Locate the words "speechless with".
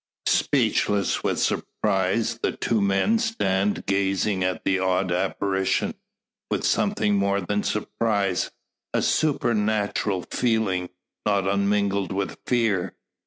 0.25-1.37